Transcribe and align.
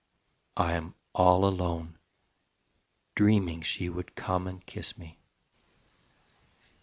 I 0.57 0.73
am 0.73 0.95
all 1.13 1.45
alone, 1.45 1.99
dreaming 3.13 3.61
she 3.61 3.87
would 3.87 4.15
come 4.15 4.47
and 4.47 4.65
kiss 4.65 4.97
me. 4.97 5.19